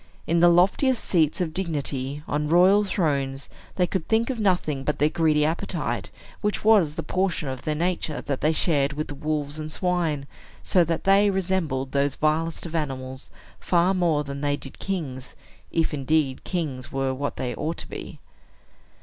[0.25, 4.97] In the loftiest seats of dignity, on royal thrones, they could think of nothing but
[4.97, 6.09] their greedy appetite,
[6.41, 10.25] which was the portion of their nature that they shared with wolves and swine;
[10.63, 13.29] so that they resembled those vilest of animals
[13.59, 15.35] far more than they did kings
[15.69, 18.19] if, indeed, kings were what they ought to be.